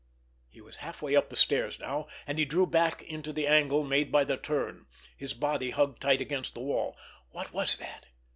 He 0.49 0.61
was 0.61 0.77
halfway 0.77 1.15
up 1.15 1.29
the 1.29 1.35
stairs 1.35 1.77
now, 1.79 2.07
and 2.25 2.39
he 2.39 2.43
drew 2.45 2.65
back 2.65 3.03
into 3.03 3.31
the 3.31 3.45
angle 3.45 3.83
made 3.83 4.11
by 4.11 4.23
the 4.23 4.35
turn, 4.35 4.87
his 5.15 5.35
body 5.35 5.69
hugged 5.69 6.01
tight 6.01 6.21
against 6.21 6.55
the 6.55 6.59
wall. 6.59 6.97
What 7.33 7.53
was 7.53 7.77
that! 7.77 8.07